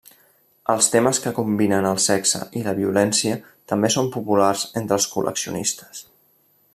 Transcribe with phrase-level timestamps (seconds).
[0.73, 3.37] Els temes que combinen el sexe i la violència
[3.73, 6.05] també són populars entre els col·leccionistes.